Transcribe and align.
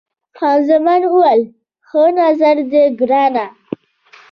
خان 0.37 0.57
زمان 0.69 1.01
وویل، 1.07 1.41
ښه 1.87 2.03
نظر 2.19 2.57
دی 2.71 2.83
ګرانه. 2.99 3.45